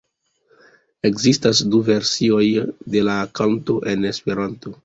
Ekzistas 1.09 1.61
du 1.75 1.83
versioj 1.91 2.49
de 2.97 3.07
la 3.11 3.19
kanto 3.41 3.81
en 3.93 4.13
Esperanto. 4.15 4.79